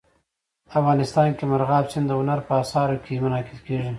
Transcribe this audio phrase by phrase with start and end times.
[0.79, 3.89] افغانستان کې مورغاب سیند د هنر په اثار کې منعکس کېږي.